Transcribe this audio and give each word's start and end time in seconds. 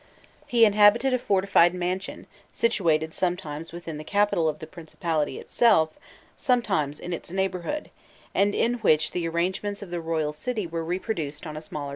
He 0.47 0.65
inhabited 0.65 1.13
a 1.13 1.19
fortified 1.19 1.75
mansion, 1.75 2.25
situated 2.51 3.13
sometimes 3.13 3.71
within 3.71 3.99
the 3.99 4.03
capital 4.03 4.49
of 4.49 4.57
the 4.57 4.65
principality 4.65 5.37
itself, 5.37 5.91
sometimes 6.35 6.99
in 6.99 7.13
its 7.13 7.29
neighbourhood, 7.29 7.91
and 8.33 8.55
in 8.55 8.79
which 8.79 9.11
the 9.11 9.27
arrangements 9.27 9.83
of 9.83 9.91
the 9.91 10.01
royal 10.01 10.33
city 10.33 10.65
were 10.65 10.83
reproduced 10.83 11.45
on 11.45 11.55
a 11.55 11.61
smaller 11.61 11.89
scale. 11.89 11.89